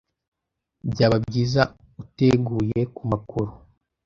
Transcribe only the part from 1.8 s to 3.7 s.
uteguye kumakuru.